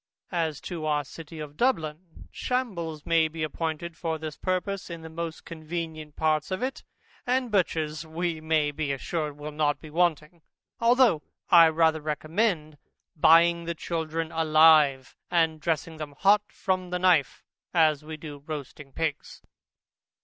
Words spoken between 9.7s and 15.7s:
be wanting; although I rather recommend buying the children alive, and